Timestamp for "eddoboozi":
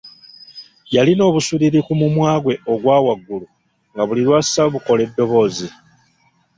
5.07-5.67